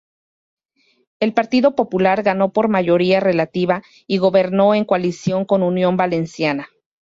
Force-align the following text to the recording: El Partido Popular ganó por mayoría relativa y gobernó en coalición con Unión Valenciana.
El 1.19 1.35
Partido 1.35 1.75
Popular 1.75 2.23
ganó 2.23 2.51
por 2.51 2.69
mayoría 2.69 3.19
relativa 3.19 3.83
y 4.07 4.17
gobernó 4.17 4.73
en 4.73 4.83
coalición 4.83 5.45
con 5.45 5.61
Unión 5.61 5.95
Valenciana. 5.95 6.69